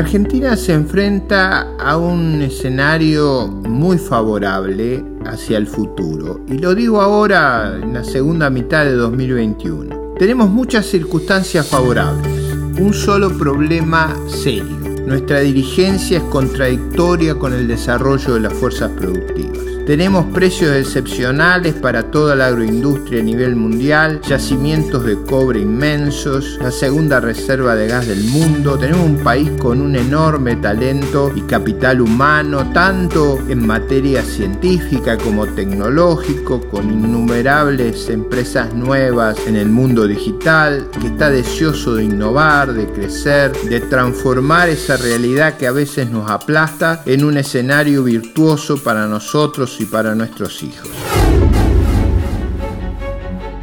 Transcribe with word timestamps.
Argentina 0.00 0.56
se 0.56 0.72
enfrenta 0.72 1.76
a 1.78 1.98
un 1.98 2.40
escenario 2.40 3.48
muy 3.48 3.98
favorable 3.98 5.04
hacia 5.26 5.58
el 5.58 5.66
futuro. 5.66 6.40
Y 6.48 6.56
lo 6.56 6.74
digo 6.74 7.02
ahora 7.02 7.78
en 7.80 7.92
la 7.92 8.02
segunda 8.02 8.48
mitad 8.48 8.86
de 8.86 8.94
2021. 8.94 10.14
Tenemos 10.18 10.48
muchas 10.48 10.86
circunstancias 10.86 11.66
favorables, 11.66 12.32
un 12.80 12.94
solo 12.94 13.28
problema 13.36 14.16
serio. 14.26 14.78
Nuestra 15.06 15.40
dirigencia 15.40 16.16
es 16.16 16.24
contradictoria 16.24 17.34
con 17.34 17.52
el 17.52 17.68
desarrollo 17.68 18.34
de 18.34 18.40
las 18.40 18.54
fuerzas 18.54 18.90
productivas. 18.92 19.69
Tenemos 19.90 20.26
precios 20.26 20.70
excepcionales 20.76 21.74
para 21.74 22.12
toda 22.12 22.36
la 22.36 22.46
agroindustria 22.46 23.18
a 23.18 23.24
nivel 23.24 23.56
mundial, 23.56 24.20
yacimientos 24.20 25.04
de 25.04 25.20
cobre 25.24 25.62
inmensos, 25.62 26.60
la 26.62 26.70
segunda 26.70 27.18
reserva 27.18 27.74
de 27.74 27.88
gas 27.88 28.06
del 28.06 28.22
mundo. 28.22 28.78
Tenemos 28.78 29.04
un 29.04 29.18
país 29.18 29.50
con 29.58 29.80
un 29.80 29.96
enorme 29.96 30.54
talento 30.54 31.32
y 31.34 31.40
capital 31.40 32.00
humano, 32.00 32.70
tanto 32.72 33.40
en 33.48 33.66
materia 33.66 34.22
científica 34.22 35.18
como 35.18 35.44
tecnológico, 35.48 36.60
con 36.68 36.88
innumerables 36.88 38.10
empresas 38.10 38.72
nuevas 38.72 39.44
en 39.48 39.56
el 39.56 39.70
mundo 39.70 40.06
digital, 40.06 40.88
que 41.00 41.08
está 41.08 41.30
deseoso 41.30 41.96
de 41.96 42.04
innovar, 42.04 42.74
de 42.74 42.86
crecer, 42.86 43.50
de 43.68 43.80
transformar 43.80 44.68
esa 44.68 44.96
realidad 44.96 45.56
que 45.56 45.66
a 45.66 45.72
veces 45.72 46.08
nos 46.10 46.30
aplasta 46.30 47.02
en 47.06 47.24
un 47.24 47.38
escenario 47.38 48.04
virtuoso 48.04 48.80
para 48.80 49.08
nosotros 49.08 49.79
y 49.80 49.86
para 49.86 50.14
nuestros 50.14 50.62
hijos. 50.62 50.88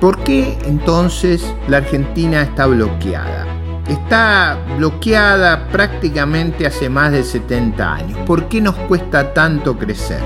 ¿Por 0.02 0.24
qué 0.24 0.58
entonces 0.66 1.44
la 1.68 1.78
Argentina 1.78 2.42
está 2.42 2.66
bloqueada? 2.66 3.46
Está 3.88 4.58
bloqueada 4.78 5.68
prácticamente 5.70 6.68
hace 6.68 6.90
más 6.90 7.12
de 7.12 7.24
70 7.24 7.94
años. 7.94 8.20
¿Por 8.26 8.48
qué 8.48 8.60
nos 8.62 8.76
cuesta 8.76 9.34
tanto 9.34 9.78
crecer? 9.78 10.22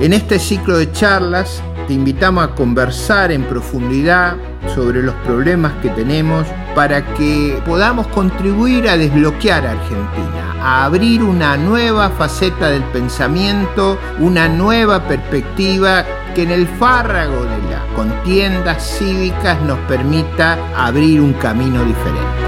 En 0.00 0.12
este 0.12 0.38
ciclo 0.38 0.76
de 0.76 0.92
charlas 0.92 1.62
te 1.86 1.94
invitamos 1.94 2.44
a 2.44 2.54
conversar 2.54 3.30
en 3.30 3.44
profundidad 3.44 4.36
sobre 4.74 5.02
los 5.02 5.14
problemas 5.16 5.72
que 5.82 5.88
tenemos 5.90 6.46
para 6.74 7.14
que 7.14 7.60
podamos 7.64 8.06
contribuir 8.08 8.88
a 8.88 8.96
desbloquear 8.96 9.66
a 9.66 9.72
Argentina, 9.72 10.56
a 10.60 10.84
abrir 10.84 11.22
una 11.22 11.56
nueva 11.56 12.10
faceta 12.10 12.70
del 12.70 12.82
pensamiento, 12.84 13.98
una 14.18 14.48
nueva 14.48 15.06
perspectiva 15.06 16.04
que 16.34 16.42
en 16.42 16.50
el 16.50 16.66
fárrago 16.66 17.44
de 17.44 17.70
las 17.70 17.84
contiendas 17.94 18.98
cívicas 18.98 19.60
nos 19.62 19.78
permita 19.80 20.58
abrir 20.76 21.20
un 21.20 21.32
camino 21.34 21.84
diferente. 21.84 22.45